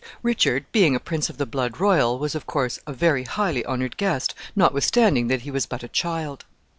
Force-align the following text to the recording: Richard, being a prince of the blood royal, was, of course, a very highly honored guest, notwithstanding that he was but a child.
Richard, 0.23 0.65
being 0.71 0.95
a 0.95 0.99
prince 0.99 1.29
of 1.29 1.37
the 1.37 1.45
blood 1.45 1.79
royal, 1.79 2.17
was, 2.17 2.33
of 2.33 2.47
course, 2.47 2.79
a 2.87 2.91
very 2.91 3.23
highly 3.23 3.63
honored 3.65 3.97
guest, 3.97 4.33
notwithstanding 4.55 5.27
that 5.27 5.41
he 5.41 5.51
was 5.51 5.67
but 5.67 5.83
a 5.83 5.87
child. 5.87 6.43